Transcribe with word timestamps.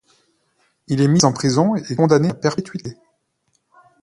Il 0.87 0.99
est 0.99 1.07
mis 1.07 1.23
en 1.25 1.31
prison 1.31 1.75
et 1.75 1.95
condamné 1.95 2.29
à 2.31 2.33
perpétuité. 2.33 2.97